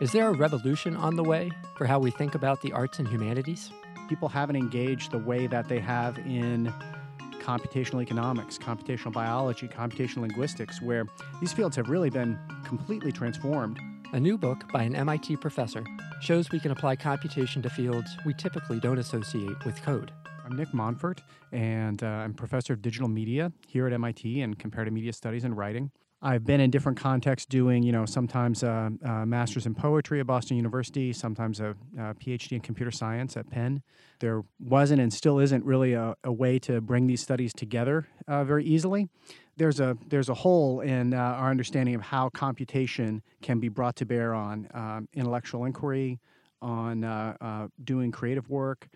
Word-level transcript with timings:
Is 0.00 0.12
there 0.12 0.28
a 0.28 0.32
revolution 0.32 0.94
on 0.94 1.16
the 1.16 1.24
way 1.24 1.50
for 1.74 1.84
how 1.84 1.98
we 1.98 2.12
think 2.12 2.36
about 2.36 2.62
the 2.62 2.70
arts 2.70 3.00
and 3.00 3.08
humanities? 3.08 3.72
People 4.08 4.28
haven't 4.28 4.54
engaged 4.54 5.10
the 5.10 5.18
way 5.18 5.48
that 5.48 5.68
they 5.68 5.80
have 5.80 6.18
in 6.18 6.72
computational 7.40 8.00
economics, 8.00 8.58
computational 8.58 9.12
biology, 9.12 9.66
computational 9.66 10.18
linguistics, 10.18 10.80
where 10.80 11.04
these 11.40 11.52
fields 11.52 11.74
have 11.74 11.88
really 11.88 12.10
been 12.10 12.38
completely 12.64 13.10
transformed. 13.10 13.80
A 14.12 14.20
new 14.20 14.38
book 14.38 14.70
by 14.72 14.84
an 14.84 14.94
MIT 14.94 15.38
professor 15.38 15.84
shows 16.20 16.48
we 16.52 16.60
can 16.60 16.70
apply 16.70 16.94
computation 16.94 17.60
to 17.62 17.68
fields 17.68 18.16
we 18.24 18.34
typically 18.34 18.78
don't 18.78 18.98
associate 18.98 19.64
with 19.64 19.82
code. 19.82 20.12
I'm 20.46 20.56
Nick 20.56 20.72
Montfort, 20.72 21.22
and 21.50 22.00
uh, 22.04 22.06
I'm 22.06 22.34
professor 22.34 22.72
of 22.72 22.82
digital 22.82 23.08
media 23.08 23.50
here 23.66 23.88
at 23.88 23.92
MIT 23.92 24.42
and 24.42 24.56
comparative 24.56 24.94
media 24.94 25.12
studies 25.12 25.42
and 25.42 25.56
writing. 25.56 25.90
I've 26.20 26.44
been 26.44 26.60
in 26.60 26.70
different 26.70 26.98
contexts 26.98 27.46
doing, 27.46 27.84
you 27.84 27.92
know, 27.92 28.04
sometimes 28.04 28.64
a, 28.64 28.90
a 29.04 29.24
master's 29.24 29.66
in 29.66 29.74
poetry 29.74 30.18
at 30.18 30.26
Boston 30.26 30.56
University, 30.56 31.12
sometimes 31.12 31.60
a, 31.60 31.76
a, 31.96 32.14
PhD 32.14 32.52
in 32.52 32.60
computer 32.60 32.90
science 32.90 33.36
at 33.36 33.48
Penn. 33.48 33.82
There 34.18 34.42
wasn't 34.58 35.00
and 35.00 35.12
still 35.12 35.38
isn't 35.38 35.64
really 35.64 35.92
a, 35.92 36.16
a 36.24 36.32
way 36.32 36.58
to 36.60 36.80
bring 36.80 37.06
these 37.06 37.20
studies 37.20 37.52
together 37.52 38.08
uh, 38.26 38.42
very 38.42 38.64
easily. 38.64 39.08
There's 39.56 39.78
a 39.78 39.96
there's 40.08 40.28
a 40.28 40.34
hole 40.34 40.80
in 40.80 41.14
uh, 41.14 41.18
our 41.18 41.50
understanding 41.50 41.94
of 41.94 42.02
how 42.02 42.30
computation 42.30 43.22
can 43.40 43.60
be 43.60 43.68
brought 43.68 43.94
to 43.96 44.06
bear 44.06 44.34
on 44.34 44.68
um, 44.74 45.08
intellectual 45.14 45.64
inquiry, 45.64 46.18
on 46.60 47.04
uh, 47.04 47.36
uh 47.40 47.68
doing 47.84 48.10
creative 48.10 48.48
work. 48.50 48.88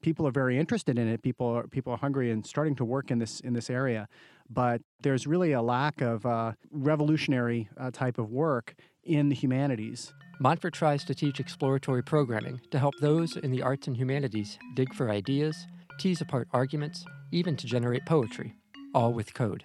People 0.00 0.28
are 0.28 0.32
very 0.32 0.58
interested 0.58 0.96
in 0.96 1.08
it. 1.08 1.22
People 1.22 1.46
are 1.46 1.66
people 1.66 1.92
are 1.92 1.98
hungry 1.98 2.30
and 2.30 2.46
starting 2.46 2.76
to 2.76 2.84
work 2.84 3.10
in 3.10 3.18
this 3.18 3.40
in 3.40 3.52
this 3.52 3.68
area 3.68 4.08
but 4.50 4.80
there's 5.02 5.26
really 5.26 5.52
a 5.52 5.62
lack 5.62 6.00
of 6.00 6.24
uh, 6.24 6.52
revolutionary 6.70 7.68
uh, 7.78 7.90
type 7.90 8.18
of 8.18 8.30
work 8.30 8.74
in 9.04 9.28
the 9.28 9.34
humanities. 9.34 10.12
Montfort 10.40 10.74
tries 10.74 11.04
to 11.04 11.14
teach 11.14 11.40
exploratory 11.40 12.02
programming 12.02 12.60
to 12.70 12.78
help 12.78 12.94
those 13.00 13.36
in 13.36 13.50
the 13.50 13.62
arts 13.62 13.86
and 13.86 13.96
humanities 13.96 14.58
dig 14.74 14.94
for 14.94 15.10
ideas, 15.10 15.66
tease 15.98 16.20
apart 16.20 16.48
arguments, 16.52 17.04
even 17.32 17.56
to 17.56 17.66
generate 17.66 18.06
poetry, 18.06 18.54
all 18.94 19.12
with 19.12 19.34
code. 19.34 19.64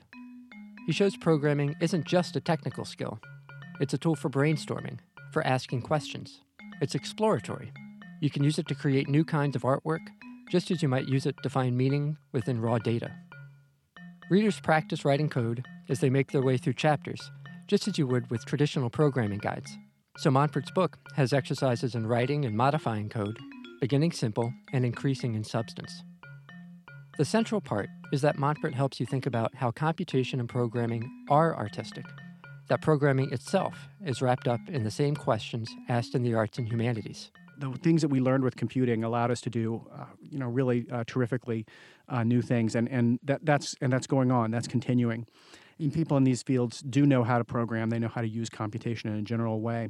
He 0.88 0.92
shows 0.92 1.16
programming 1.16 1.76
isn't 1.80 2.06
just 2.06 2.36
a 2.36 2.42
technical 2.42 2.86
skill, 2.86 3.20
it's 3.80 3.94
a 3.94 3.98
tool 3.98 4.16
for 4.16 4.30
brainstorming, 4.30 5.00
for 5.32 5.46
asking 5.46 5.82
questions. 5.84 6.42
It's 6.82 6.96
exploratory. 6.96 7.72
You 8.22 8.30
can 8.30 8.44
use 8.44 8.58
it 8.58 8.68
to 8.68 8.76
create 8.76 9.08
new 9.08 9.24
kinds 9.24 9.56
of 9.56 9.62
artwork, 9.62 10.06
just 10.50 10.72
as 10.72 10.82
you 10.82 10.90
might 10.90 11.08
use 11.08 11.26
it 11.26 11.36
to 11.44 11.50
find 11.50 11.78
meaning 11.78 12.18
within 12.32 12.60
raw 12.60 12.78
data. 12.78 13.12
Readers 14.30 14.60
practice 14.62 15.04
writing 15.04 15.30
code 15.30 15.66
as 15.90 16.00
they 16.00 16.10
make 16.10 16.32
their 16.32 16.42
way 16.42 16.58
through 16.58 16.74
chapters, 16.74 17.20
just 17.68 17.90
as 17.90 17.98
you 17.98 18.08
would 18.08 18.30
with 18.32 18.46
traditional 18.46 18.90
programming 18.90 19.40
guides. 19.40 19.78
So 20.18 20.32
Montfort's 20.32 20.72
book 20.72 20.98
has 21.16 21.34
exercises 21.34 21.94
in 21.94 22.08
writing 22.08 22.46
and 22.46 22.56
modifying 22.56 23.10
code, 23.10 23.38
beginning 23.82 24.14
simple 24.14 24.54
and 24.72 24.86
increasing 24.86 25.36
in 25.36 25.44
substance. 25.44 26.04
The 27.18 27.26
central 27.26 27.60
part 27.60 27.90
is 28.14 28.22
that 28.22 28.40
Montfort 28.40 28.74
helps 28.74 29.00
you 29.00 29.06
think 29.06 29.26
about 29.26 29.54
how 29.56 29.72
computation 29.72 30.40
and 30.40 30.48
programming 30.48 31.04
are 31.30 31.56
artistic, 31.56 32.06
that 32.70 32.82
programming 32.82 33.32
itself 33.34 33.90
is 34.06 34.22
wrapped 34.22 34.48
up 34.48 34.62
in 34.70 34.84
the 34.84 34.92
same 34.92 35.16
questions 35.16 35.70
asked 35.90 36.16
in 36.16 36.24
the 36.24 36.34
arts 36.34 36.58
and 36.58 36.68
humanities 36.68 37.30
the 37.58 37.72
things 37.72 38.02
that 38.02 38.10
we 38.10 38.20
learned 38.20 38.44
with 38.44 38.56
computing 38.56 39.04
allowed 39.04 39.32
us 39.32 39.42
to 39.42 39.50
do, 39.50 39.88
uh, 39.94 40.06
you 40.22 40.40
know, 40.40 40.48
really 40.48 40.86
uh, 40.92 41.04
terrifically 41.06 41.66
uh, 42.10 42.24
new 42.24 42.42
things, 42.42 42.76
and 42.76 42.90
and 42.90 43.20
that 43.24 43.46
that's 43.46 43.76
and 43.82 43.92
that's 43.92 44.08
going 44.08 44.32
on. 44.32 44.52
That's 44.52 44.68
continuing. 44.68 45.26
And 45.80 45.94
people 45.94 46.18
in 46.18 46.24
these 46.24 46.44
fields 46.44 46.82
do 46.82 47.06
know 47.06 47.24
how 47.24 47.38
to 47.38 47.44
program. 47.44 47.90
They 47.90 48.00
know 48.00 48.08
how 48.08 48.22
to 48.22 48.28
use 48.28 48.50
computation 48.50 49.12
in 49.12 49.20
a 49.20 49.22
general 49.24 49.62
way. 49.62 49.90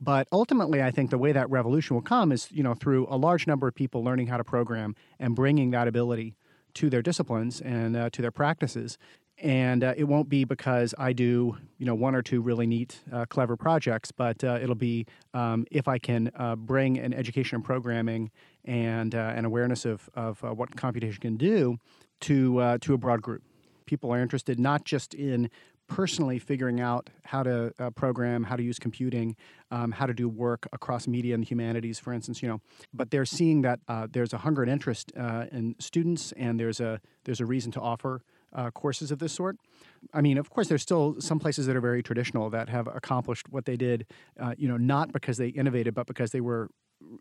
But 0.00 0.28
ultimately, 0.32 0.82
I 0.82 0.90
think 0.90 1.10
the 1.10 1.18
way 1.18 1.32
that 1.32 1.48
revolution 1.48 1.94
will 1.94 2.02
come 2.02 2.32
is, 2.32 2.50
you 2.50 2.62
know, 2.62 2.74
through 2.74 3.06
a 3.08 3.16
large 3.16 3.46
number 3.46 3.68
of 3.68 3.74
people 3.74 4.02
learning 4.04 4.26
how 4.26 4.36
to 4.36 4.44
program 4.44 4.94
and 5.18 5.34
bringing 5.34 5.70
that 5.70 5.88
ability 5.88 6.34
to 6.74 6.90
their 6.90 7.02
disciplines 7.02 7.60
and 7.60 7.96
uh, 7.96 8.10
to 8.10 8.20
their 8.20 8.32
practices 8.32 8.98
and 9.38 9.82
uh, 9.82 9.94
it 9.96 10.04
won't 10.04 10.28
be 10.28 10.44
because 10.44 10.94
I 10.98 11.12
do 11.12 11.56
you 11.78 11.86
know 11.86 11.94
one 11.94 12.14
or 12.14 12.22
two 12.22 12.40
really 12.40 12.66
neat, 12.66 13.00
uh, 13.12 13.26
clever 13.26 13.56
projects, 13.56 14.12
but 14.12 14.42
uh, 14.44 14.58
it'll 14.62 14.74
be 14.74 15.06
um, 15.32 15.66
if 15.70 15.88
I 15.88 15.98
can 15.98 16.30
uh, 16.36 16.56
bring 16.56 16.98
an 16.98 17.12
education 17.12 17.56
and 17.56 17.64
programming 17.64 18.30
and 18.64 19.14
uh, 19.14 19.32
an 19.34 19.44
awareness 19.44 19.84
of 19.84 20.08
of 20.14 20.42
uh, 20.44 20.54
what 20.54 20.76
computation 20.76 21.20
can 21.20 21.36
do 21.36 21.78
to 22.20 22.78
to 22.80 22.94
a 22.94 22.98
broad 22.98 23.22
group. 23.22 23.42
People 23.86 24.12
are 24.12 24.20
interested 24.20 24.58
not 24.58 24.84
just 24.84 25.12
in 25.12 25.50
personally 25.86 26.38
figuring 26.38 26.80
out 26.80 27.10
how 27.24 27.42
to 27.42 27.72
uh, 27.78 27.90
program, 27.90 28.44
how 28.44 28.56
to 28.56 28.62
use 28.62 28.78
computing, 28.78 29.36
um, 29.70 29.92
how 29.92 30.06
to 30.06 30.14
do 30.14 30.28
work 30.28 30.66
across 30.72 31.06
media 31.06 31.34
and 31.34 31.44
humanities, 31.44 31.98
for 31.98 32.12
instance, 32.12 32.42
you 32.42 32.48
know. 32.48 32.60
But 32.92 33.10
they're 33.10 33.26
seeing 33.26 33.62
that 33.62 33.80
uh, 33.88 34.06
there's 34.10 34.32
a 34.32 34.38
hunger 34.38 34.62
and 34.62 34.70
interest 34.70 35.12
uh, 35.16 35.46
in 35.52 35.76
students, 35.78 36.32
and 36.32 36.58
there's 36.58 36.80
a 36.80 37.00
there's 37.24 37.40
a 37.40 37.46
reason 37.46 37.72
to 37.72 37.80
offer 37.80 38.22
uh, 38.54 38.70
courses 38.70 39.10
of 39.10 39.18
this 39.18 39.32
sort. 39.32 39.56
I 40.12 40.20
mean, 40.20 40.38
of 40.38 40.50
course, 40.50 40.68
there's 40.68 40.82
still 40.82 41.16
some 41.20 41.38
places 41.38 41.66
that 41.66 41.76
are 41.76 41.80
very 41.80 42.02
traditional 42.02 42.50
that 42.50 42.68
have 42.68 42.86
accomplished 42.86 43.48
what 43.48 43.64
they 43.64 43.76
did, 43.76 44.06
uh, 44.40 44.54
you 44.56 44.68
know, 44.68 44.76
not 44.76 45.12
because 45.12 45.36
they 45.38 45.48
innovated, 45.48 45.94
but 45.94 46.06
because 46.06 46.30
they 46.30 46.40
were 46.40 46.68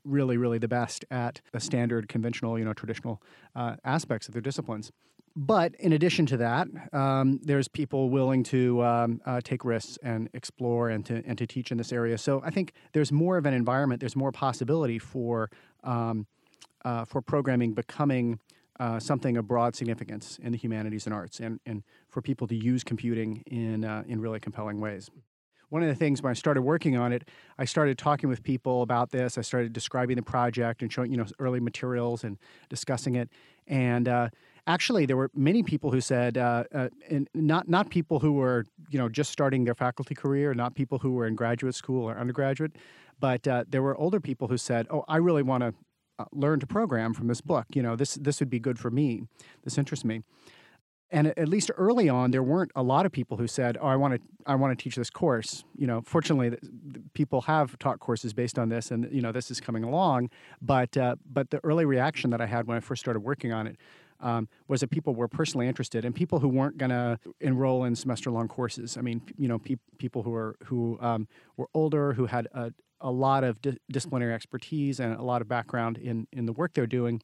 really, 0.03 0.37
really 0.37 0.59
the 0.59 0.67
best 0.67 1.05
at 1.11 1.41
the 1.51 1.59
standard, 1.59 2.07
conventional, 2.07 2.57
you 2.57 2.65
know, 2.65 2.73
traditional 2.73 3.21
uh, 3.55 3.75
aspects 3.83 4.27
of 4.27 4.33
their 4.33 4.41
disciplines. 4.41 4.91
But 5.35 5.73
in 5.79 5.93
addition 5.93 6.27
to 6.27 6.37
that, 6.37 6.67
um, 6.93 7.39
there's 7.41 7.67
people 7.67 8.11
willing 8.11 8.43
to 8.43 8.83
um, 8.83 9.21
uh, 9.25 9.41
take 9.43 9.65
risks 9.65 9.97
and 10.03 10.29
explore 10.33 10.89
and 10.89 11.03
to 11.07 11.23
and 11.25 11.37
to 11.39 11.47
teach 11.47 11.71
in 11.71 11.77
this 11.79 11.91
area. 11.91 12.19
So 12.19 12.41
I 12.45 12.51
think 12.51 12.73
there's 12.93 13.11
more 13.11 13.37
of 13.37 13.47
an 13.47 13.53
environment. 13.53 13.99
There's 13.99 14.15
more 14.15 14.31
possibility 14.31 14.99
for 14.99 15.49
um, 15.83 16.27
uh, 16.85 17.05
for 17.05 17.21
programming 17.21 17.73
becoming 17.73 18.39
uh, 18.79 18.99
something 18.99 19.37
of 19.37 19.47
broad 19.47 19.75
significance 19.75 20.39
in 20.41 20.51
the 20.51 20.57
humanities 20.57 21.05
and 21.05 21.13
arts, 21.13 21.39
and, 21.39 21.59
and 21.65 21.83
for 22.09 22.21
people 22.21 22.47
to 22.47 22.55
use 22.55 22.83
computing 22.83 23.43
in, 23.47 23.85
uh, 23.85 24.03
in 24.07 24.19
really 24.19 24.39
compelling 24.39 24.79
ways. 24.79 25.09
One 25.69 25.81
of 25.81 25.89
the 25.89 25.95
things 25.95 26.21
when 26.21 26.29
I 26.29 26.33
started 26.33 26.61
working 26.61 26.97
on 26.97 27.11
it, 27.11 27.27
I 27.57 27.65
started 27.65 27.97
talking 27.97 28.29
with 28.29 28.43
people 28.43 28.83
about 28.83 29.09
this. 29.09 29.39
I 29.39 29.41
started 29.41 29.73
describing 29.73 30.17
the 30.17 30.21
project 30.21 30.83
and 30.83 30.93
showing 30.93 31.09
you 31.09 31.17
know 31.17 31.25
early 31.39 31.59
materials 31.59 32.23
and 32.23 32.37
discussing 32.69 33.15
it. 33.15 33.29
And 33.65 34.07
uh, 34.07 34.29
actually, 34.67 35.07
there 35.07 35.17
were 35.17 35.31
many 35.33 35.63
people 35.63 35.89
who 35.89 35.99
said, 35.99 36.37
uh, 36.37 36.65
uh, 36.75 36.89
and 37.09 37.27
not 37.33 37.67
not 37.67 37.89
people 37.89 38.19
who 38.19 38.33
were 38.33 38.65
you 38.91 38.99
know 38.99 39.09
just 39.09 39.31
starting 39.31 39.63
their 39.63 39.73
faculty 39.73 40.13
career, 40.13 40.53
not 40.53 40.75
people 40.75 40.99
who 40.99 41.13
were 41.13 41.25
in 41.25 41.33
graduate 41.33 41.73
school 41.73 42.07
or 42.07 42.19
undergraduate, 42.19 42.75
but 43.19 43.47
uh, 43.47 43.63
there 43.67 43.81
were 43.81 43.97
older 43.97 44.19
people 44.19 44.47
who 44.47 44.57
said, 44.57 44.85
"Oh, 44.91 45.03
I 45.07 45.17
really 45.17 45.41
want 45.41 45.63
to 45.63 45.73
uh, 46.19 46.25
learn 46.31 46.59
to 46.59 46.67
program 46.67 47.13
from 47.13 47.27
this 47.27 47.41
book. 47.41 47.65
You 47.73 47.81
know, 47.81 47.95
this 47.95 48.15
this 48.15 48.39
would 48.39 48.49
be 48.49 48.59
good 48.59 48.79
for 48.79 48.91
me. 48.91 49.23
This 49.63 49.77
interests 49.77 50.05
me. 50.05 50.21
And 51.11 51.27
at 51.37 51.47
least 51.47 51.69
early 51.77 52.09
on, 52.09 52.31
there 52.31 52.41
weren't 52.41 52.71
a 52.75 52.81
lot 52.81 53.05
of 53.05 53.11
people 53.11 53.37
who 53.37 53.47
said, 53.47 53.77
"Oh, 53.79 53.85
I 53.87 53.95
want 53.95 54.15
to 54.15 54.21
I 54.45 54.55
want 54.55 54.77
to 54.77 54.83
teach 54.83 54.95
this 54.95 55.09
course." 55.09 55.63
You 55.77 55.85
know, 55.85 56.01
fortunately, 56.05 56.57
people 57.13 57.41
have 57.41 57.77
taught 57.77 57.99
courses 57.99 58.33
based 58.33 58.57
on 58.57 58.69
this, 58.69 58.89
and 58.89 59.07
you 59.11 59.21
know, 59.21 59.31
this 59.31 59.51
is 59.51 59.59
coming 59.59 59.83
along. 59.83 60.31
But 60.61 60.97
uh, 60.97 61.17
but 61.31 61.51
the 61.51 61.59
early 61.63 61.85
reaction 61.85 62.31
that 62.31 62.41
I 62.41 62.47
had 62.47 62.67
when 62.67 62.77
I 62.77 62.79
first 62.79 63.01
started 63.01 63.19
working 63.19 63.53
on 63.53 63.67
it 63.67 63.77
um, 64.19 64.47
was 64.67 64.81
that 64.81 64.89
people 64.89 65.15
were 65.15 65.27
personally 65.27 65.67
interested 65.67 66.05
and 66.05 66.13
people 66.13 66.39
who 66.39 66.47
weren't 66.47 66.77
going 66.77 66.89
to 66.89 67.19
enroll 67.39 67.83
in 67.83 67.95
semester 67.95 68.31
long 68.31 68.47
courses. 68.47 68.97
I 68.97 69.01
mean, 69.01 69.21
you 69.37 69.47
know, 69.47 69.59
pe- 69.59 69.77
people 69.97 70.23
who 70.23 70.31
were 70.31 70.55
who 70.65 70.97
um, 71.01 71.27
were 71.57 71.67
older, 71.73 72.13
who 72.13 72.25
had 72.27 72.47
a, 72.53 72.73
a 73.01 73.11
lot 73.11 73.43
of 73.43 73.61
di- 73.61 73.77
disciplinary 73.91 74.33
expertise 74.33 74.99
and 74.99 75.15
a 75.15 75.23
lot 75.23 75.41
of 75.41 75.47
background 75.47 75.97
in 75.97 76.27
in 76.31 76.45
the 76.45 76.53
work 76.53 76.73
they're 76.73 76.87
doing. 76.87 77.21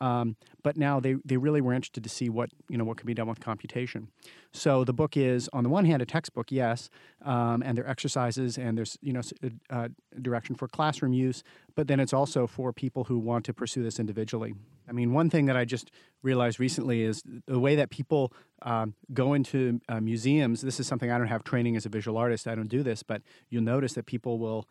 Um, 0.00 0.36
but 0.62 0.76
now 0.76 1.00
they, 1.00 1.16
they 1.24 1.36
really 1.36 1.60
were 1.60 1.72
interested 1.72 2.04
to 2.04 2.10
see 2.10 2.28
what 2.28 2.50
you 2.68 2.78
know 2.78 2.84
what 2.84 2.96
could 2.96 3.06
be 3.06 3.14
done 3.14 3.28
with 3.28 3.40
computation. 3.40 4.08
So 4.52 4.84
the 4.84 4.92
book 4.92 5.16
is 5.16 5.48
on 5.52 5.64
the 5.64 5.70
one 5.70 5.84
hand 5.84 6.02
a 6.02 6.06
textbook, 6.06 6.50
yes, 6.50 6.88
um, 7.24 7.62
and 7.62 7.76
there 7.76 7.84
are 7.84 7.90
exercises 7.90 8.58
and 8.58 8.76
there's 8.78 8.98
you 9.00 9.12
know 9.12 9.22
uh, 9.70 9.88
direction 10.20 10.54
for 10.54 10.68
classroom 10.68 11.12
use, 11.12 11.42
but 11.74 11.88
then 11.88 12.00
it's 12.00 12.12
also 12.12 12.46
for 12.46 12.72
people 12.72 13.04
who 13.04 13.18
want 13.18 13.44
to 13.46 13.54
pursue 13.54 13.82
this 13.82 13.98
individually. 13.98 14.54
I 14.88 14.92
mean, 14.92 15.12
one 15.12 15.28
thing 15.28 15.46
that 15.46 15.56
I 15.56 15.64
just 15.64 15.90
realized 16.22 16.58
recently 16.58 17.02
is 17.02 17.22
the 17.46 17.58
way 17.58 17.76
that 17.76 17.90
people 17.90 18.32
um, 18.62 18.94
go 19.12 19.34
into 19.34 19.80
uh, 19.88 20.00
museums. 20.00 20.62
This 20.62 20.80
is 20.80 20.86
something 20.86 21.10
I 21.10 21.18
don't 21.18 21.26
have 21.26 21.44
training 21.44 21.76
as 21.76 21.84
a 21.84 21.90
visual 21.90 22.16
artist. 22.16 22.48
I 22.48 22.54
don't 22.54 22.68
do 22.68 22.82
this, 22.82 23.02
but 23.02 23.22
you'll 23.50 23.62
notice 23.62 23.92
that 23.94 24.06
people 24.06 24.38
will 24.38 24.66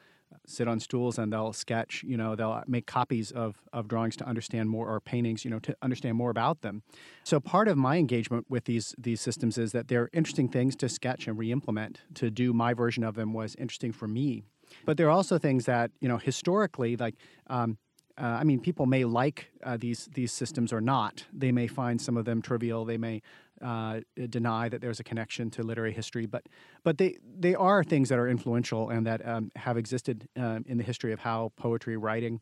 sit 0.48 0.68
on 0.68 0.80
stools 0.80 1.18
and 1.20 1.32
they'll 1.32 1.54
sketch 1.54 2.04
you 2.08 2.18
know 2.18 2.36
they'll 2.36 2.64
make 2.68 2.88
copies 2.88 3.32
of, 3.32 3.62
of 3.74 3.88
drawings 3.88 4.16
to 4.16 4.26
understand 4.26 4.70
more 4.70 4.90
or 4.90 5.00
paintings 5.00 5.44
you 5.44 5.52
know 5.52 5.60
to 5.60 5.76
understand 5.82 6.16
more 6.16 6.30
about 6.30 6.62
them 6.62 6.82
so 7.24 7.40
part 7.40 7.68
of 7.68 7.78
my 7.78 7.98
engagement 7.98 8.46
with 8.50 8.66
these 8.66 8.96
these 8.98 9.22
systems 9.22 9.58
is 9.58 9.72
that 9.74 9.88
they're 9.88 10.10
interesting 10.14 10.48
things 10.48 10.76
to 10.76 10.88
sketch 10.90 11.28
and 11.28 11.38
re-implement 11.38 12.02
to 12.16 12.32
do 12.32 12.54
my 12.54 12.74
version 12.74 13.04
of 13.04 13.16
them 13.16 13.34
was 13.34 13.56
interesting 13.56 13.92
for 13.92 14.08
me 14.08 14.44
but 14.86 14.98
there 14.98 15.08
are 15.08 15.12
also 15.12 15.38
things 15.38 15.66
that 15.66 15.92
you 16.00 16.08
know 16.08 16.18
historically 16.18 16.96
like 16.96 17.16
um, 17.48 17.78
uh, 18.20 18.26
I 18.26 18.44
mean, 18.46 18.60
people 18.60 18.88
may 18.88 19.06
like 19.06 19.52
uh, 19.64 19.78
these 19.78 20.10
these 20.14 20.32
systems 20.32 20.74
or 20.74 20.82
not. 20.82 21.26
They 21.32 21.52
may 21.52 21.68
find 21.68 22.02
some 22.02 22.18
of 22.18 22.26
them 22.26 22.42
trivial. 22.42 22.84
They 22.84 22.98
may 22.98 23.22
uh, 23.62 24.02
deny 24.30 24.70
that 24.70 24.82
there's 24.82 25.00
a 25.00 25.04
connection 25.04 25.50
to 25.52 25.64
literary 25.64 25.94
history, 25.94 26.26
but 26.26 26.48
but 26.84 26.98
they 26.98 27.18
they 27.40 27.56
are 27.56 27.84
things 27.84 28.10
that 28.10 28.20
are 28.20 28.28
influential 28.28 28.90
and 28.90 29.06
that 29.06 29.26
um, 29.28 29.52
have 29.56 29.78
existed 29.78 30.28
um, 30.36 30.64
in 30.68 30.78
the 30.78 30.84
history 30.84 31.12
of 31.12 31.20
how 31.20 31.52
poetry, 31.58 31.98
writing, 31.98 32.42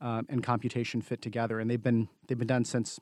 um, 0.00 0.26
and 0.28 0.42
computation 0.42 1.00
fit 1.00 1.22
together, 1.22 1.60
and 1.60 1.70
they've 1.70 1.82
been 1.82 2.08
they've 2.26 2.38
been 2.38 2.46
done 2.46 2.64
since 2.64 3.00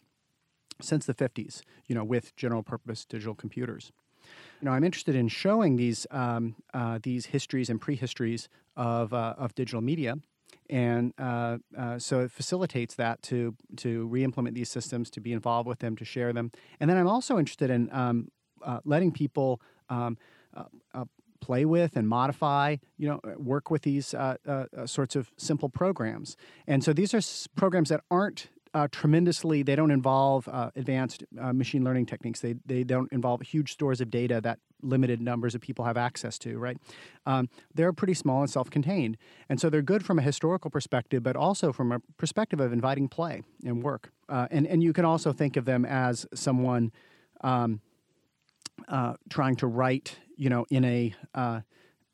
since 0.80 1.06
the 1.06 1.14
50s. 1.14 1.62
You 1.86 1.94
know, 1.94 2.04
with 2.04 2.34
general 2.36 2.62
purpose 2.62 3.04
digital 3.04 3.34
computers. 3.34 3.92
You 4.60 4.66
know, 4.66 4.72
I'm 4.72 4.84
interested 4.84 5.14
in 5.14 5.28
showing 5.28 5.76
these 5.76 6.06
um, 6.10 6.56
uh, 6.72 6.98
these 7.02 7.26
histories 7.26 7.70
and 7.70 7.80
prehistories 7.80 8.48
of 8.76 9.12
uh, 9.12 9.34
of 9.36 9.54
digital 9.54 9.80
media 9.80 10.16
and 10.70 11.12
uh, 11.18 11.58
uh, 11.76 11.98
so 11.98 12.20
it 12.20 12.30
facilitates 12.30 12.94
that 12.94 13.22
to 13.22 13.54
to 13.76 14.06
re-implement 14.06 14.54
these 14.54 14.70
systems, 14.70 15.10
to 15.10 15.20
be 15.20 15.32
involved 15.32 15.68
with 15.68 15.78
them, 15.78 15.96
to 15.96 16.04
share 16.04 16.32
them. 16.32 16.50
And 16.80 16.88
then 16.88 16.96
I'm 16.96 17.08
also 17.08 17.38
interested 17.38 17.70
in 17.70 17.90
um, 17.92 18.28
uh, 18.62 18.80
letting 18.84 19.12
people 19.12 19.60
um, 19.88 20.16
uh, 20.56 20.64
uh, 20.94 21.04
play 21.40 21.64
with 21.66 21.96
and 21.96 22.08
modify, 22.08 22.76
you 22.96 23.06
know, 23.06 23.20
work 23.36 23.70
with 23.70 23.82
these 23.82 24.14
uh, 24.14 24.36
sorts 24.86 25.14
of 25.14 25.30
simple 25.36 25.68
programs. 25.68 26.36
And 26.66 26.82
so 26.82 26.94
these 26.94 27.12
are 27.12 27.18
s- 27.18 27.46
programs 27.54 27.90
that 27.90 28.00
aren't 28.10 28.48
uh, 28.74 28.88
tremendously. 28.90 29.62
They 29.62 29.76
don't 29.76 29.90
involve 29.90 30.48
uh, 30.48 30.70
advanced 30.76 31.24
uh, 31.40 31.52
machine 31.52 31.84
learning 31.84 32.06
techniques. 32.06 32.40
They 32.40 32.56
they 32.66 32.84
don't 32.84 33.10
involve 33.12 33.40
huge 33.42 33.72
stores 33.72 34.00
of 34.00 34.10
data 34.10 34.40
that 34.42 34.58
limited 34.82 35.20
numbers 35.20 35.54
of 35.54 35.60
people 35.60 35.84
have 35.84 35.96
access 35.96 36.38
to. 36.40 36.58
Right? 36.58 36.76
Um, 37.24 37.48
they're 37.72 37.92
pretty 37.92 38.14
small 38.14 38.40
and 38.40 38.50
self-contained, 38.50 39.16
and 39.48 39.60
so 39.60 39.70
they're 39.70 39.82
good 39.82 40.04
from 40.04 40.18
a 40.18 40.22
historical 40.22 40.70
perspective, 40.70 41.22
but 41.22 41.36
also 41.36 41.72
from 41.72 41.92
a 41.92 42.00
perspective 42.18 42.60
of 42.60 42.72
inviting 42.72 43.08
play 43.08 43.42
and 43.64 43.82
work. 43.82 44.10
Uh, 44.28 44.48
and 44.50 44.66
and 44.66 44.82
you 44.82 44.92
can 44.92 45.04
also 45.04 45.32
think 45.32 45.56
of 45.56 45.64
them 45.64 45.84
as 45.84 46.26
someone. 46.34 46.92
Um, 47.40 47.80
uh, 48.88 49.14
trying 49.30 49.54
to 49.54 49.68
write, 49.68 50.16
you 50.36 50.50
know, 50.50 50.66
in 50.68 50.84
a 50.84 51.14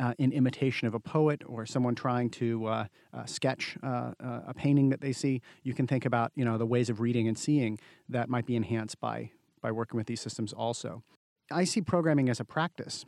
uh, 0.01 0.15
in 0.19 0.33
imitation 0.33 0.89
of 0.89 0.95
a 0.95 1.01
poet 1.01 1.43
or 1.47 1.67
someone 1.67 1.95
trying 1.95 2.31
to 2.31 2.67
uh, 2.67 2.85
uh, 3.13 3.25
sketch 3.27 3.77
uh, 3.83 4.13
uh, 4.25 4.41
a 4.49 4.55
painting 4.55 4.89
that 4.89 5.01
they 5.01 5.13
see, 5.13 5.43
you 5.63 5.75
can 5.75 5.87
think 5.87 6.07
about 6.07 6.33
you 6.35 6.45
know 6.45 6.57
the 6.57 6.67
ways 6.67 6.89
of 6.89 7.01
reading 7.01 7.29
and 7.29 7.39
seeing 7.39 7.79
that 8.09 8.29
might 8.29 8.47
be 8.47 8.57
enhanced 8.57 8.99
by 9.01 9.31
by 9.61 9.71
working 9.71 9.99
with 9.99 10.07
these 10.07 10.21
systems. 10.21 10.53
Also, 10.53 11.03
I 11.53 11.65
see 11.65 11.83
programming 11.83 12.31
as 12.31 12.41
a 12.41 12.45
practice. 12.45 13.05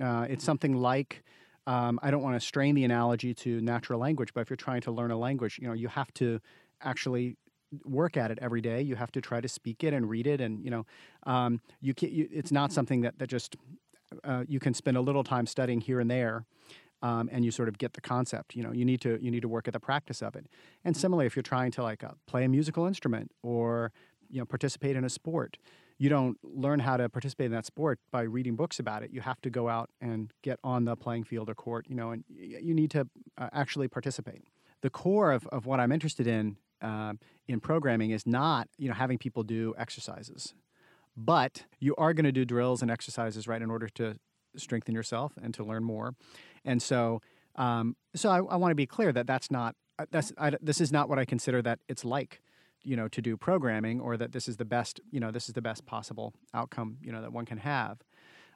Uh, 0.00 0.26
it's 0.28 0.44
something 0.44 0.74
like 0.76 1.24
um, 1.66 1.98
I 2.00 2.10
don't 2.12 2.22
want 2.22 2.40
to 2.40 2.46
strain 2.46 2.76
the 2.76 2.84
analogy 2.84 3.34
to 3.34 3.60
natural 3.60 3.98
language, 3.98 4.32
but 4.32 4.42
if 4.42 4.50
you're 4.50 4.56
trying 4.56 4.82
to 4.82 4.92
learn 4.92 5.10
a 5.10 5.18
language, 5.18 5.58
you 5.60 5.66
know 5.66 5.74
you 5.74 5.88
have 5.88 6.14
to 6.14 6.40
actually 6.80 7.36
work 7.84 8.16
at 8.16 8.30
it 8.30 8.38
every 8.40 8.60
day. 8.60 8.80
You 8.82 8.94
have 8.94 9.10
to 9.12 9.20
try 9.20 9.40
to 9.40 9.48
speak 9.48 9.82
it 9.82 9.92
and 9.92 10.08
read 10.08 10.28
it, 10.28 10.40
and 10.40 10.64
you 10.64 10.70
know, 10.70 10.86
um, 11.24 11.60
you, 11.80 11.94
can, 11.94 12.10
you 12.12 12.28
it's 12.30 12.52
not 12.52 12.72
something 12.72 13.00
that 13.00 13.18
that 13.18 13.28
just 13.28 13.56
uh, 14.24 14.44
you 14.48 14.60
can 14.60 14.74
spend 14.74 14.96
a 14.96 15.00
little 15.00 15.24
time 15.24 15.46
studying 15.46 15.80
here 15.80 16.00
and 16.00 16.10
there, 16.10 16.44
um, 17.02 17.28
and 17.32 17.44
you 17.44 17.50
sort 17.50 17.68
of 17.68 17.78
get 17.78 17.94
the 17.94 18.00
concept. 18.00 18.54
You 18.54 18.62
know, 18.62 18.72
you 18.72 18.84
need 18.84 19.00
to 19.02 19.18
you 19.22 19.30
need 19.30 19.42
to 19.42 19.48
work 19.48 19.68
at 19.68 19.72
the 19.72 19.80
practice 19.80 20.22
of 20.22 20.36
it. 20.36 20.46
And 20.84 20.96
similarly, 20.96 21.26
if 21.26 21.36
you're 21.36 21.42
trying 21.42 21.70
to 21.72 21.82
like 21.82 22.04
uh, 22.04 22.12
play 22.26 22.44
a 22.44 22.48
musical 22.48 22.86
instrument 22.86 23.30
or 23.42 23.92
you 24.30 24.38
know 24.38 24.44
participate 24.44 24.96
in 24.96 25.04
a 25.04 25.10
sport, 25.10 25.58
you 25.98 26.08
don't 26.08 26.38
learn 26.42 26.80
how 26.80 26.96
to 26.96 27.08
participate 27.08 27.46
in 27.46 27.52
that 27.52 27.66
sport 27.66 27.98
by 28.10 28.22
reading 28.22 28.56
books 28.56 28.78
about 28.78 29.02
it. 29.02 29.10
You 29.10 29.20
have 29.20 29.40
to 29.42 29.50
go 29.50 29.68
out 29.68 29.90
and 30.00 30.32
get 30.42 30.58
on 30.64 30.84
the 30.84 30.96
playing 30.96 31.24
field 31.24 31.50
or 31.50 31.54
court. 31.54 31.86
You 31.88 31.96
know, 31.96 32.10
and 32.10 32.24
you 32.28 32.74
need 32.74 32.90
to 32.92 33.08
uh, 33.38 33.48
actually 33.52 33.88
participate. 33.88 34.42
The 34.82 34.90
core 34.90 35.32
of, 35.32 35.46
of 35.48 35.66
what 35.66 35.80
I'm 35.80 35.92
interested 35.92 36.26
in 36.26 36.56
uh, 36.82 37.14
in 37.48 37.60
programming 37.60 38.10
is 38.10 38.26
not 38.26 38.68
you 38.78 38.88
know 38.88 38.94
having 38.94 39.18
people 39.18 39.42
do 39.42 39.74
exercises 39.78 40.54
but 41.16 41.64
you 41.80 41.94
are 41.96 42.12
going 42.12 42.24
to 42.24 42.32
do 42.32 42.44
drills 42.44 42.82
and 42.82 42.90
exercises, 42.90 43.48
right, 43.48 43.62
in 43.62 43.70
order 43.70 43.88
to 43.88 44.16
strengthen 44.56 44.94
yourself 44.94 45.32
and 45.42 45.54
to 45.54 45.64
learn 45.64 45.84
more. 45.84 46.14
And 46.64 46.82
so, 46.82 47.20
um, 47.54 47.96
so 48.14 48.30
I, 48.30 48.38
I 48.38 48.56
want 48.56 48.70
to 48.70 48.76
be 48.76 48.86
clear 48.86 49.12
that 49.12 49.26
that's 49.26 49.50
not 49.50 49.74
uh, 49.98 50.06
that's 50.10 50.32
I, 50.36 50.52
this 50.60 50.80
is 50.80 50.92
not 50.92 51.08
what 51.08 51.18
I 51.18 51.24
consider 51.24 51.62
that 51.62 51.78
it's 51.88 52.04
like, 52.04 52.42
you 52.82 52.96
know, 52.96 53.08
to 53.08 53.22
do 53.22 53.36
programming, 53.36 54.00
or 54.00 54.16
that 54.16 54.32
this 54.32 54.46
is 54.46 54.58
the 54.58 54.64
best, 54.64 55.00
you 55.10 55.20
know, 55.20 55.30
this 55.30 55.48
is 55.48 55.54
the 55.54 55.62
best 55.62 55.86
possible 55.86 56.34
outcome, 56.52 56.98
you 57.02 57.12
know, 57.12 57.22
that 57.22 57.32
one 57.32 57.46
can 57.46 57.58
have. 57.58 57.98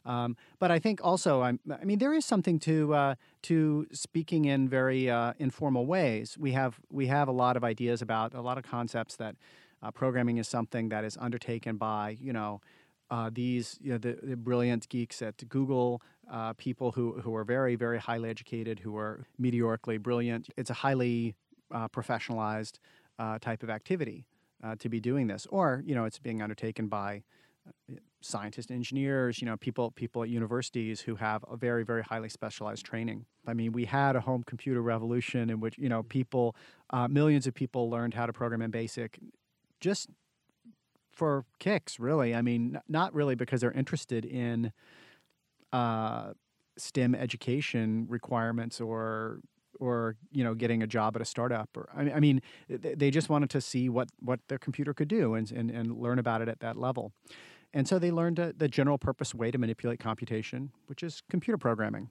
Um, 0.04 0.36
but 0.58 0.70
I 0.70 0.78
think 0.78 1.00
also, 1.02 1.42
I'm, 1.42 1.60
i 1.70 1.84
mean, 1.84 1.98
there 1.98 2.14
is 2.14 2.24
something 2.24 2.58
to 2.60 2.94
uh, 2.94 3.14
to 3.42 3.86
speaking 3.92 4.46
in 4.46 4.68
very 4.68 5.10
uh, 5.10 5.34
informal 5.38 5.86
ways. 5.86 6.36
We 6.38 6.52
have 6.52 6.80
we 6.90 7.06
have 7.06 7.28
a 7.28 7.32
lot 7.32 7.56
of 7.56 7.64
ideas 7.64 8.02
about 8.02 8.34
a 8.34 8.40
lot 8.40 8.58
of 8.58 8.64
concepts 8.64 9.16
that 9.16 9.36
uh, 9.82 9.90
programming 9.90 10.38
is 10.38 10.48
something 10.48 10.88
that 10.90 11.04
is 11.04 11.16
undertaken 11.20 11.76
by, 11.76 12.16
you 12.20 12.32
know, 12.32 12.60
uh, 13.10 13.30
these 13.32 13.78
you 13.82 13.92
know, 13.92 13.98
the, 13.98 14.18
the, 14.22 14.36
brilliant 14.36 14.88
geeks 14.88 15.20
at 15.20 15.48
Google, 15.48 16.00
uh, 16.30 16.52
people 16.52 16.92
who, 16.92 17.20
who 17.20 17.34
are 17.34 17.44
very, 17.44 17.74
very 17.74 17.98
highly 17.98 18.30
educated, 18.30 18.78
who 18.78 18.96
are 18.96 19.26
meteorically 19.36 19.98
brilliant. 19.98 20.48
It's 20.56 20.70
a 20.70 20.74
highly 20.74 21.34
uh, 21.72 21.88
professionalized 21.88 22.78
uh, 23.18 23.38
type 23.40 23.64
of 23.64 23.70
activity 23.70 24.26
uh, 24.62 24.76
to 24.78 24.88
be 24.88 25.00
doing 25.00 25.26
this. 25.26 25.46
Or, 25.50 25.82
you 25.84 25.94
know, 25.94 26.04
it's 26.04 26.20
being 26.20 26.40
undertaken 26.40 26.86
by 26.86 27.24
scientists, 28.20 28.70
engineers, 28.70 29.40
you 29.40 29.46
know, 29.46 29.56
people 29.56 29.90
people 29.90 30.22
at 30.22 30.28
universities 30.28 31.00
who 31.00 31.16
have 31.16 31.44
a 31.50 31.56
very 31.56 31.84
very 31.84 32.02
highly 32.02 32.28
specialized 32.28 32.84
training. 32.84 33.24
I 33.46 33.54
mean, 33.54 33.72
we 33.72 33.86
had 33.86 34.16
a 34.16 34.20
home 34.20 34.42
computer 34.44 34.82
revolution 34.82 35.50
in 35.50 35.60
which 35.60 35.78
you 35.78 35.88
know 35.88 36.02
people, 36.02 36.54
uh, 36.90 37.08
millions 37.08 37.46
of 37.46 37.54
people 37.54 37.90
learned 37.90 38.14
how 38.14 38.26
to 38.26 38.32
program 38.32 38.62
in 38.62 38.70
BASIC 38.70 39.18
just 39.80 40.08
for 41.12 41.44
kicks, 41.58 41.98
really. 41.98 42.34
I 42.34 42.42
mean, 42.42 42.80
not 42.88 43.14
really 43.14 43.34
because 43.34 43.60
they're 43.60 43.72
interested 43.72 44.24
in 44.24 44.72
uh, 45.72 46.32
STEM 46.76 47.14
education 47.14 48.06
requirements 48.08 48.80
or 48.80 49.40
or 49.78 50.16
you 50.30 50.44
know 50.44 50.54
getting 50.54 50.82
a 50.82 50.86
job 50.86 51.16
at 51.16 51.22
a 51.22 51.24
startup 51.24 51.68
or 51.76 51.88
I 51.94 52.04
mean, 52.04 52.14
I 52.14 52.20
mean 52.20 52.42
they 52.68 53.10
just 53.10 53.28
wanted 53.28 53.50
to 53.50 53.60
see 53.60 53.88
what 53.88 54.08
what 54.20 54.40
their 54.48 54.58
computer 54.58 54.92
could 54.92 55.08
do 55.08 55.34
and, 55.34 55.50
and, 55.50 55.70
and 55.70 55.96
learn 55.96 56.18
about 56.18 56.42
it 56.42 56.48
at 56.48 56.60
that 56.60 56.76
level 56.76 57.12
and 57.72 57.86
so 57.88 57.98
they 57.98 58.10
learned 58.10 58.38
a, 58.38 58.52
the 58.52 58.68
general 58.68 58.98
purpose 58.98 59.34
way 59.34 59.50
to 59.50 59.58
manipulate 59.58 59.98
computation 60.00 60.70
which 60.86 61.02
is 61.02 61.22
computer 61.30 61.56
programming 61.56 62.10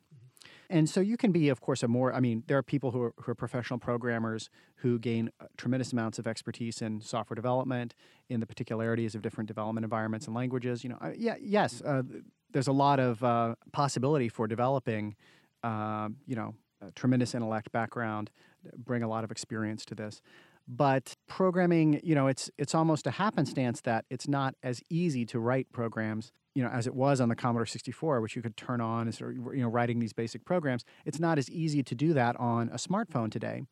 and 0.69 0.89
so 0.89 1.01
you 1.01 1.17
can 1.17 1.31
be, 1.31 1.49
of 1.49 1.61
course, 1.61 1.83
a 1.83 1.87
more, 1.87 2.13
I 2.13 2.19
mean, 2.19 2.43
there 2.47 2.57
are 2.57 2.63
people 2.63 2.91
who 2.91 3.01
are, 3.01 3.13
who 3.21 3.31
are 3.31 3.35
professional 3.35 3.79
programmers 3.79 4.49
who 4.75 4.99
gain 4.99 5.31
uh, 5.39 5.45
tremendous 5.57 5.91
amounts 5.93 6.19
of 6.19 6.27
expertise 6.27 6.81
in 6.81 7.01
software 7.01 7.35
development, 7.35 7.95
in 8.29 8.39
the 8.39 8.45
particularities 8.45 9.15
of 9.15 9.21
different 9.21 9.47
development 9.47 9.83
environments 9.83 10.27
and 10.27 10.35
languages. 10.35 10.83
You 10.83 10.91
know, 10.91 11.13
yeah, 11.17 11.35
yes, 11.41 11.81
uh, 11.81 12.03
there's 12.51 12.67
a 12.67 12.73
lot 12.73 12.99
of 12.99 13.23
uh, 13.23 13.55
possibility 13.71 14.29
for 14.29 14.47
developing, 14.47 15.15
uh, 15.63 16.09
you 16.27 16.35
know, 16.35 16.53
tremendous 16.95 17.35
intellect 17.35 17.71
background, 17.71 18.29
bring 18.77 19.03
a 19.03 19.07
lot 19.07 19.23
of 19.23 19.31
experience 19.31 19.85
to 19.85 19.95
this. 19.95 20.21
But 20.67 21.15
programming, 21.27 21.99
you 22.03 22.13
know, 22.13 22.27
it's 22.27 22.51
it's 22.59 22.75
almost 22.75 23.07
a 23.07 23.11
happenstance 23.11 23.81
that 23.81 24.05
it's 24.11 24.27
not 24.27 24.53
as 24.61 24.83
easy 24.89 25.25
to 25.25 25.39
write 25.39 25.71
programs 25.71 26.31
you 26.59 26.65
know, 26.65 26.71
as 26.71 26.87
it 26.87 26.93
was 26.93 27.21
on 27.21 27.29
the 27.29 27.37
Commodore 27.37 27.65
64, 27.65 28.19
which 28.19 28.35
you 28.35 28.41
could 28.41 28.57
turn 28.57 28.81
on 28.81 29.03
and 29.03 29.15
sort 29.15 29.37
of, 29.37 29.55
you 29.55 29.61
know, 29.61 29.69
writing 29.69 29.99
these 29.99 30.11
basic 30.11 30.43
programs, 30.43 30.83
it's 31.05 31.17
not 31.17 31.37
as 31.37 31.49
easy 31.49 31.81
to 31.83 31.95
do 31.95 32.11
that 32.11 32.35
on 32.35 32.67
a 32.67 32.75
smartphone 32.75 33.31
today. 33.31 33.63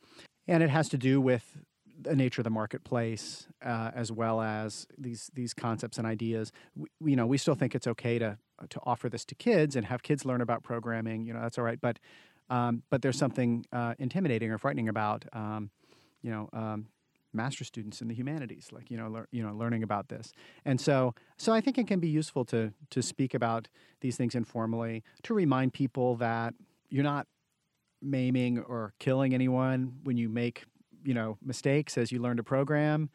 And 0.47 0.63
it 0.63 0.69
has 0.69 0.87
to 0.89 0.97
do 0.97 1.19
with 1.19 1.57
the 1.99 2.15
nature 2.15 2.39
of 2.39 2.45
the 2.45 2.49
marketplace, 2.49 3.49
uh, 3.61 3.91
as 3.93 4.09
well 4.09 4.39
as 4.39 4.87
these 4.97 5.29
these 5.33 5.53
concepts 5.53 5.97
and 5.97 6.07
ideas. 6.07 6.53
We, 6.75 6.87
you 7.11 7.17
know, 7.17 7.27
we 7.27 7.37
still 7.37 7.55
think 7.55 7.75
it's 7.75 7.87
okay 7.87 8.19
to 8.19 8.37
to 8.69 8.79
offer 8.83 9.09
this 9.09 9.25
to 9.25 9.35
kids 9.35 9.75
and 9.75 9.85
have 9.87 10.01
kids 10.01 10.23
learn 10.23 10.39
about 10.39 10.63
programming. 10.63 11.25
You 11.25 11.33
know, 11.33 11.41
that's 11.41 11.57
all 11.57 11.65
right. 11.65 11.81
But 11.81 11.99
um, 12.49 12.83
but 12.89 13.01
there's 13.01 13.17
something 13.17 13.65
uh, 13.73 13.95
intimidating 13.99 14.49
or 14.49 14.57
frightening 14.57 14.87
about 14.87 15.25
um, 15.33 15.71
you 16.21 16.31
know 16.31 16.47
um, 16.53 16.85
master 17.37 17.63
students 17.63 18.01
in 18.01 18.09
the 18.09 18.13
humanities, 18.13 18.69
like 18.71 18.91
you 18.91 18.97
know, 18.97 19.07
lear, 19.07 19.27
you 19.31 19.41
know, 19.41 19.53
learning 19.53 19.83
about 19.83 20.09
this. 20.09 20.33
And 20.65 20.81
so, 20.81 21.15
so 21.37 21.53
I 21.53 21.61
think 21.61 21.77
it 21.77 21.87
can 21.87 21.99
be 21.99 22.09
useful 22.09 22.43
to 22.45 22.73
to 22.89 23.01
speak 23.01 23.33
about 23.33 23.69
these 24.01 24.17
things 24.17 24.35
informally 24.35 25.03
to 25.23 25.33
remind 25.33 25.73
people 25.73 26.15
that 26.17 26.53
you're 26.89 27.03
not 27.03 27.27
maiming 28.01 28.59
or 28.59 28.93
killing 28.99 29.33
anyone 29.33 29.93
when 30.03 30.17
you 30.17 30.29
make 30.29 30.65
you 31.03 31.13
know 31.13 31.37
mistakes 31.41 31.97
as 31.97 32.11
you 32.11 32.19
learn 32.19 32.37
to 32.37 32.43
program. 32.43 33.09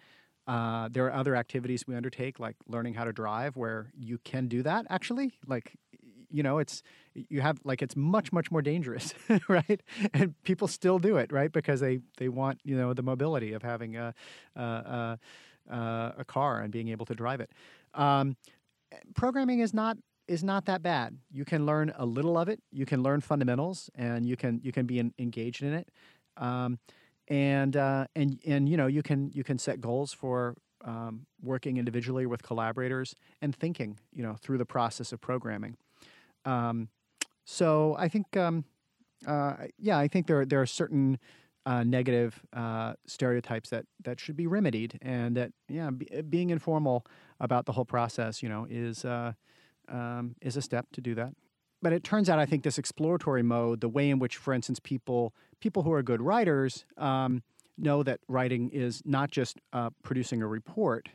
Uh, 0.47 0.89
there 0.91 1.07
are 1.07 1.13
other 1.13 1.37
activities 1.37 1.87
we 1.87 1.95
undertake, 1.95 2.41
like 2.41 2.57
learning 2.67 2.95
how 2.95 3.05
to 3.05 3.13
drive, 3.13 3.57
where 3.57 3.93
you 3.97 4.19
can 4.25 4.49
do 4.49 4.63
that 4.63 4.87
actually. 4.91 5.33
Like 5.47 5.77
you 6.33 6.43
know 6.43 6.59
it's 6.59 6.83
you 7.15 7.41
have 7.41 7.59
like 7.65 7.83
it's 7.83 7.97
much 7.97 8.33
much 8.33 8.51
more 8.51 8.63
dangerous 8.63 9.15
right? 9.49 9.83
And 10.15 10.35
people 10.43 10.69
still 10.69 10.99
do 10.99 11.17
it 11.17 11.33
right? 11.33 11.53
Because 11.53 11.81
they 11.81 12.01
they 12.17 12.29
want 12.29 12.61
you 12.65 12.77
know 12.77 12.95
the 12.95 13.03
mobility 13.03 13.53
of 13.53 13.63
having 13.63 13.97
a 13.97 14.15
a, 14.57 15.19
a, 15.71 16.15
a 16.19 16.25
car 16.27 16.61
and 16.61 16.73
being 16.73 16.89
able 16.89 17.07
to 17.07 17.15
drive 17.15 17.41
it. 17.41 17.51
Um, 17.95 18.37
programming 19.15 19.61
is 19.61 19.75
not 19.75 19.97
is 20.29 20.45
not 20.45 20.67
that 20.67 20.83
bad. 20.83 21.19
You 21.31 21.45
can 21.45 21.67
learn 21.67 21.93
a 21.97 22.07
little 22.07 22.39
of 22.39 22.49
it. 22.49 22.61
You 22.71 22.87
can 22.87 23.03
learn 23.03 23.21
fundamentals 23.21 23.91
and 23.95 24.25
you 24.27 24.37
can 24.37 24.61
you 24.63 24.73
can 24.73 24.87
be 24.87 24.99
in, 24.99 25.13
engaged 25.19 25.63
in 25.63 25.73
it. 25.73 25.89
Um, 26.37 26.79
and 27.29 27.77
uh, 27.77 28.07
and 28.17 28.39
and 28.47 28.69
you 28.69 28.77
know 28.77 28.87
you 28.87 29.03
can 29.03 29.31
you 29.33 29.45
can 29.45 29.59
set 29.59 29.81
goals 29.81 30.13
for 30.13 30.57
um, 30.85 31.27
working 31.43 31.77
individually 31.77 32.27
with 32.27 32.43
collaborators 32.43 33.15
and 33.41 33.55
thinking, 33.55 33.99
you 34.13 34.23
know, 34.23 34.37
through 34.41 34.59
the 34.59 34.67
process 34.67 35.13
of 35.13 35.21
programming. 35.21 35.77
Um, 36.45 36.89
so 37.45 37.97
I 37.99 38.09
think, 38.09 38.37
um, 38.37 38.65
uh, 39.27 39.55
yeah, 39.79 39.99
I 39.99 40.09
think 40.09 40.27
there 40.27 40.45
there 40.45 40.61
are 40.61 40.67
certain 40.67 41.19
uh, 41.65 41.85
negative 41.85 42.45
uh, 42.53 42.95
stereotypes 43.07 43.71
that 43.71 43.85
that 44.05 44.21
should 44.21 44.37
be 44.37 44.47
remedied, 44.47 44.99
and 45.03 45.37
that 45.37 45.53
yeah, 45.69 45.91
being 45.91 46.51
informal 46.51 47.07
about 47.41 47.67
the 47.67 47.73
whole 47.73 47.85
process, 47.85 48.43
you 48.43 48.49
know, 48.49 48.67
is 48.69 49.05
uh, 49.05 49.33
um, 49.89 50.35
is 50.41 50.57
a 50.57 50.63
step 50.63 50.87
to 50.93 51.01
do 51.01 51.15
that. 51.15 51.35
But 51.81 51.93
it 51.93 52.05
turns 52.05 52.31
out, 52.31 52.39
I 52.39 52.47
think 52.47 52.63
this 52.63 52.79
exploratory 52.79 53.43
mode, 53.43 53.81
the 53.81 53.89
way 53.89 54.09
in 54.09 54.21
which, 54.21 54.37
for 54.37 54.55
instance, 54.55 54.81
people 54.81 55.35
people 55.61 55.83
who 55.83 55.93
are 55.93 56.03
good 56.03 56.23
writers 56.23 56.85
um, 56.97 57.43
know 57.77 58.03
that 58.03 58.21
writing 58.29 58.71
is 58.71 59.03
not 59.05 59.31
just 59.31 59.61
uh, 59.73 59.91
producing 60.03 60.43
a 60.43 60.47
report 60.47 61.09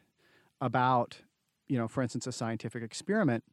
about, 0.60 1.20
you 1.68 1.78
know, 1.78 1.88
for 1.88 2.02
instance, 2.02 2.28
a 2.28 2.32
scientific 2.32 2.84
experiment, 2.84 3.44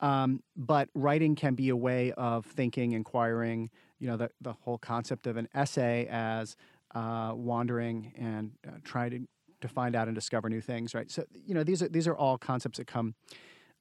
um, 0.00 0.42
but 0.56 0.88
writing 0.94 1.34
can 1.34 1.54
be 1.54 1.68
a 1.70 1.76
way 1.76 2.12
of 2.12 2.46
thinking, 2.46 2.92
inquiring. 2.92 3.70
You 3.98 4.08
know, 4.08 4.16
the 4.16 4.30
the 4.40 4.52
whole 4.52 4.78
concept 4.78 5.26
of 5.26 5.36
an 5.36 5.48
essay 5.54 6.06
as 6.10 6.56
uh, 6.94 7.32
wandering 7.34 8.12
and 8.16 8.52
uh, 8.66 8.72
trying 8.84 9.10
to 9.10 9.20
to 9.62 9.68
find 9.68 9.96
out 9.96 10.06
and 10.06 10.14
discover 10.14 10.48
new 10.48 10.60
things. 10.60 10.94
Right. 10.94 11.10
So 11.10 11.24
you 11.32 11.54
know, 11.54 11.64
these 11.64 11.82
are 11.82 11.88
these 11.88 12.06
are 12.06 12.16
all 12.16 12.36
concepts 12.36 12.78
that 12.78 12.86
come 12.86 13.14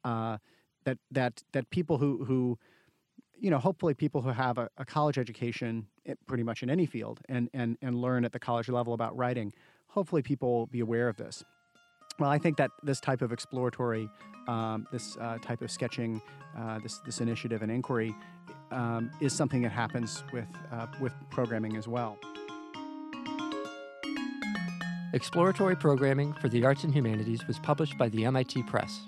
uh, 0.03 0.37
that 0.85 0.97
that 1.11 1.43
that 1.51 1.69
people 1.69 1.97
who 1.97 2.23
who 2.23 2.57
you 3.37 3.49
know 3.49 3.59
hopefully 3.59 3.93
people 3.93 4.21
who 4.21 4.29
have 4.29 4.57
a, 4.57 4.69
a, 4.77 4.85
college 4.85 5.17
education 5.17 5.87
eh, 6.05 6.13
pretty 6.27 6.43
much 6.43 6.63
in 6.63 6.69
any 6.69 6.85
field 6.85 7.19
and 7.27 7.49
and 7.53 7.77
and 7.81 7.95
learn 7.99 8.23
at 8.23 8.31
the 8.31 8.39
college 8.39 8.69
level 8.69 8.93
about 8.93 9.15
writing 9.17 9.53
hopefully 9.87 10.21
people 10.21 10.53
will 10.53 10.67
be 10.67 10.79
aware 10.79 11.09
of 11.09 11.17
this 11.17 11.43
well 12.19 12.29
i 12.29 12.37
think 12.37 12.57
that 12.57 12.71
this 12.83 12.99
type 12.99 13.21
of 13.21 13.31
exploratory 13.31 14.09
um, 14.47 14.87
this 14.91 15.17
uh, 15.17 15.37
type 15.39 15.61
of 15.61 15.71
sketching 15.71 16.21
uh, 16.57 16.79
this 16.79 16.99
this 16.99 17.21
initiative 17.21 17.61
and 17.61 17.71
inquiry 17.71 18.13
um, 18.71 19.11
is 19.19 19.33
something 19.33 19.61
that 19.61 19.71
happens 19.71 20.23
with 20.31 20.47
uh, 20.71 20.87
with 20.99 21.13
programming 21.29 21.77
as 21.77 21.87
well. 21.87 22.17
Exploratory 25.13 25.77
programming 25.77 26.33
for 26.33 26.49
the 26.49 26.65
arts 26.65 26.83
and 26.83 26.93
humanities 26.93 27.47
was 27.47 27.57
published 27.59 27.97
by 27.97 28.09
the 28.09 28.29
mit 28.29 28.53
press. 28.67 28.99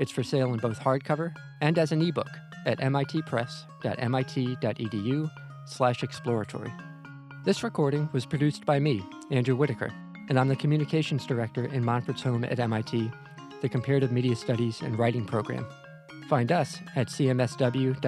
It's 0.00 0.10
for 0.10 0.24
sale 0.24 0.52
in 0.54 0.58
both 0.58 0.80
hardcover 0.80 1.32
and 1.60 1.78
as 1.78 1.92
an 1.92 2.02
ebook 2.02 2.26
at 2.66 2.78
mitpress.mit.edu 2.78 5.30
slash 5.66 6.02
exploratory. 6.02 6.72
This 7.44 7.62
recording 7.62 8.08
was 8.12 8.26
produced 8.26 8.64
by 8.64 8.80
me, 8.80 9.04
Andrew 9.30 9.54
Whitacre, 9.54 9.92
and 10.28 10.38
I'm 10.38 10.48
the 10.48 10.56
Communications 10.56 11.26
Director 11.26 11.64
in 11.66 11.84
Montfort's 11.84 12.22
Home 12.22 12.44
at 12.44 12.58
MIT, 12.58 13.10
the 13.60 13.68
Comparative 13.68 14.12
Media 14.12 14.36
Studies 14.36 14.80
and 14.80 14.98
Writing 14.98 15.24
Program. 15.24 15.66
Find 16.28 16.50
us 16.52 16.78
at 16.96 17.08
cmsw.mit.edu. 17.08 17.98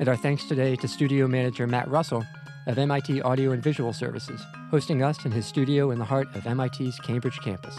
And 0.00 0.08
our 0.08 0.16
thanks 0.16 0.44
today 0.44 0.76
to 0.76 0.88
studio 0.88 1.28
manager 1.28 1.66
Matt 1.66 1.88
Russell 1.88 2.24
of 2.66 2.78
MIT 2.78 3.22
Audio 3.22 3.52
and 3.52 3.62
Visual 3.62 3.92
Services, 3.92 4.40
hosting 4.70 5.02
us 5.02 5.24
in 5.24 5.32
his 5.32 5.46
studio 5.46 5.90
in 5.90 5.98
the 5.98 6.04
heart 6.04 6.28
of 6.34 6.44
MIT's 6.46 6.98
Cambridge 7.00 7.38
campus. 7.40 7.76